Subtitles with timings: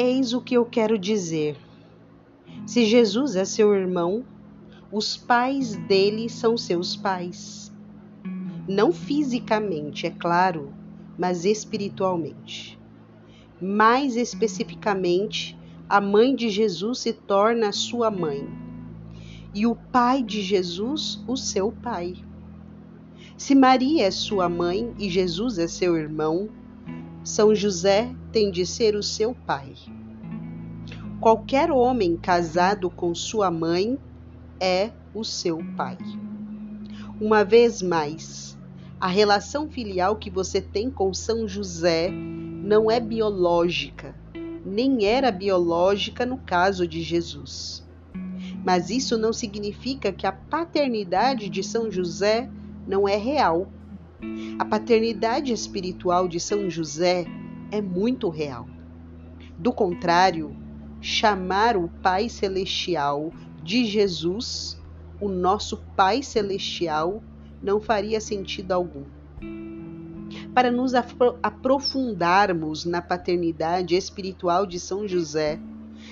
[0.00, 1.56] Eis o que eu quero dizer.
[2.64, 4.24] Se Jesus é seu irmão,
[4.92, 7.72] os pais dele são seus pais.
[8.68, 10.72] Não fisicamente, é claro,
[11.18, 12.78] mas espiritualmente.
[13.60, 15.58] Mais especificamente,
[15.88, 18.48] a mãe de Jesus se torna sua mãe
[19.52, 22.14] e o pai de Jesus o seu pai.
[23.36, 26.48] Se Maria é sua mãe e Jesus é seu irmão,
[27.28, 29.74] São José tem de ser o seu pai.
[31.20, 33.98] Qualquer homem casado com sua mãe
[34.58, 35.98] é o seu pai.
[37.20, 38.56] Uma vez mais,
[38.98, 44.14] a relação filial que você tem com São José não é biológica,
[44.64, 47.86] nem era biológica no caso de Jesus.
[48.64, 52.48] Mas isso não significa que a paternidade de São José
[52.86, 53.68] não é real.
[54.58, 57.26] A paternidade espiritual de São José
[57.70, 58.68] é muito real.
[59.56, 60.56] Do contrário,
[61.00, 64.80] chamar o Pai Celestial de Jesus,
[65.20, 67.22] o nosso Pai Celestial,
[67.62, 69.04] não faria sentido algum.
[70.54, 75.60] Para nos aprofundarmos na paternidade espiritual de São José,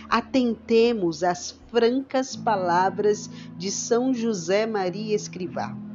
[0.08, 5.85] atentemos às francas palavras de São José Maria Escrivá.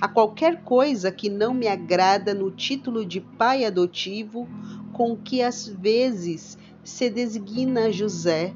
[0.00, 4.46] A qualquer coisa que não me agrada no título de pai adotivo,
[4.92, 8.54] com que às vezes se designa José,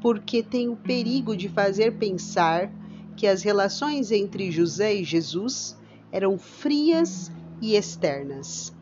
[0.00, 2.72] porque tem o perigo de fazer pensar
[3.16, 5.76] que as relações entre José e Jesus
[6.10, 8.72] eram frias e externas.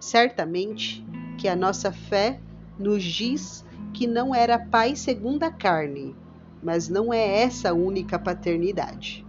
[0.00, 1.04] Certamente
[1.38, 2.40] que a nossa fé
[2.78, 6.14] nos diz que não era pai segundo a carne,
[6.62, 9.27] mas não é essa a única paternidade.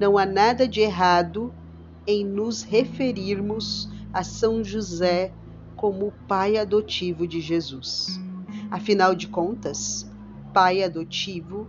[0.00, 1.52] Não há nada de errado
[2.06, 5.30] em nos referirmos a São José
[5.76, 8.18] como o pai adotivo de Jesus.
[8.70, 10.10] Afinal de contas,
[10.54, 11.68] pai adotivo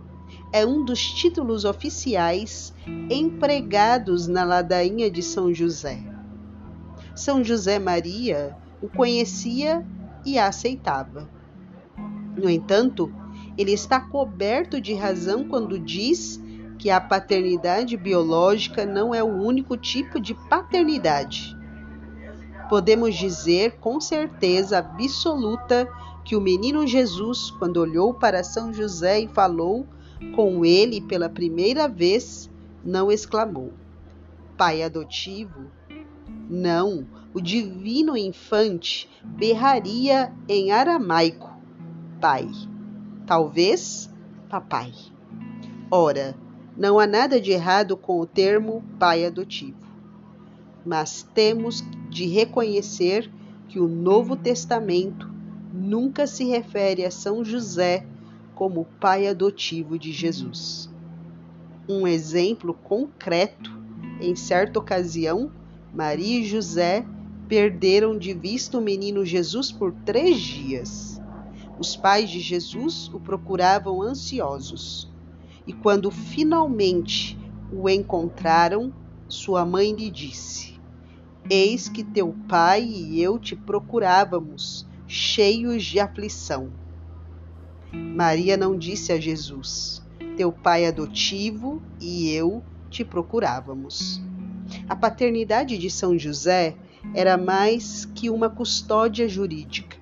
[0.53, 2.73] é um dos títulos oficiais
[3.09, 6.01] empregados na ladainha de São José.
[7.13, 9.85] São José Maria o conhecia
[10.25, 11.29] e a aceitava.
[12.37, 13.13] No entanto,
[13.57, 16.41] ele está coberto de razão quando diz
[16.81, 21.55] que a paternidade biológica não é o único tipo de paternidade.
[22.67, 25.87] Podemos dizer com certeza absoluta
[26.25, 29.85] que o menino Jesus, quando olhou para São José e falou
[30.35, 32.49] com ele pela primeira vez,
[32.83, 33.71] não exclamou:
[34.57, 35.67] Pai adotivo?
[36.49, 41.55] Não, o divino infante berraria em aramaico:
[42.19, 42.49] pai.
[43.27, 44.11] Talvez
[44.49, 44.91] papai.
[45.91, 46.35] Ora,
[46.75, 49.77] não há nada de errado com o termo pai adotivo,
[50.85, 53.31] mas temos de reconhecer
[53.67, 55.29] que o Novo Testamento
[55.73, 58.05] nunca se refere a São José
[58.55, 60.89] como pai adotivo de Jesus.
[61.87, 63.71] Um exemplo concreto:
[64.19, 65.51] em certa ocasião,
[65.93, 67.05] Maria e José
[67.47, 71.21] perderam de vista o menino Jesus por três dias.
[71.77, 75.10] Os pais de Jesus o procuravam ansiosos.
[75.71, 77.39] E quando finalmente
[77.71, 78.91] o encontraram,
[79.29, 80.77] sua mãe lhe disse:
[81.49, 86.73] Eis que teu pai e eu te procurávamos, cheios de aflição.
[87.93, 90.05] Maria não disse a Jesus:
[90.35, 94.21] Teu pai adotivo e eu te procurávamos.
[94.89, 96.75] A paternidade de São José
[97.15, 99.95] era mais que uma custódia jurídica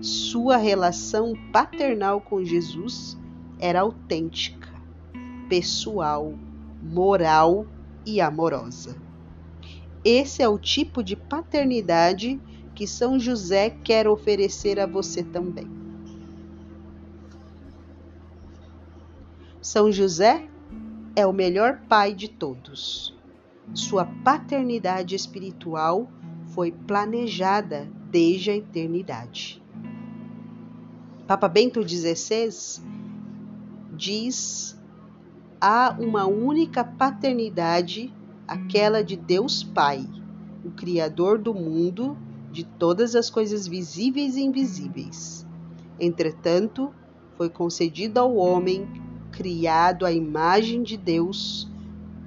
[0.00, 3.18] sua relação paternal com Jesus
[3.58, 4.57] era autêntica,
[5.48, 6.34] pessoal,
[6.82, 7.66] moral
[8.04, 8.96] e amorosa.
[10.04, 12.40] Esse é o tipo de paternidade
[12.74, 15.68] que São José quer oferecer a você também.
[19.60, 20.48] São José
[21.16, 23.14] é o melhor pai de todos.
[23.74, 26.08] Sua paternidade espiritual
[26.54, 29.62] foi planejada desde a eternidade.
[31.26, 32.82] Papa Bento XVI
[33.94, 34.77] diz:
[35.60, 38.12] há uma única paternidade,
[38.46, 40.06] aquela de Deus Pai,
[40.64, 42.16] o Criador do mundo,
[42.50, 45.46] de todas as coisas visíveis e invisíveis.
[45.98, 46.92] Entretanto,
[47.36, 48.88] foi concedido ao homem,
[49.32, 51.70] criado à imagem de Deus,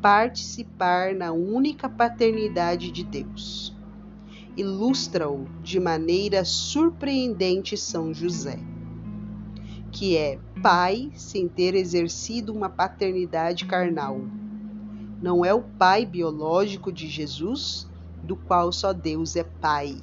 [0.01, 3.75] participar na única paternidade de Deus.
[4.55, 8.70] Ilustra-o de maneira surpreendente São José
[9.91, 14.21] que é pai sem ter exercido uma paternidade carnal.
[15.21, 17.87] Não é o pai biológico de Jesus,
[18.23, 19.95] do qual só Deus é pai,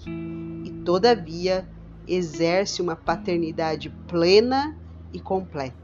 [0.64, 1.68] e todavia
[2.06, 4.76] exerce uma paternidade plena
[5.12, 5.76] e completa.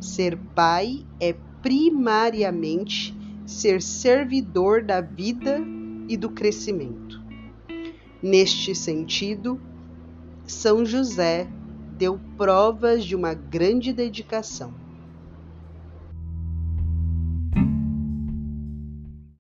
[0.00, 5.60] Ser pai é primariamente ser servidor da vida
[6.08, 7.20] e do crescimento.
[8.22, 9.60] Neste sentido,
[10.46, 11.48] São José
[11.98, 14.78] deu provas de uma grande dedicação.